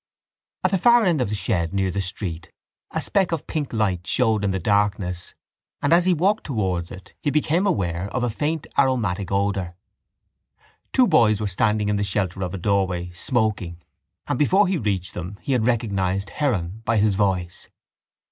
[0.63, 2.51] At the far end of the shed near the street
[2.89, 5.35] a speck of pink light showed in the darkness
[5.79, 9.75] and as he walked towards it he became aware of a faint aromatic odour.
[10.91, 13.77] Two boys were standing in the shelter of a doorway, smoking,
[14.25, 17.69] and before he reached them he had recognised Heron by his voice.